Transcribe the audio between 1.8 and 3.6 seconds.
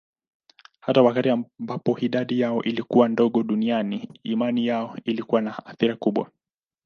idadi yao ilikuwa ndogo